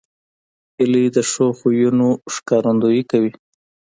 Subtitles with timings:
[0.77, 3.31] هیلۍ د ښو خویونو ښکارندویي کوي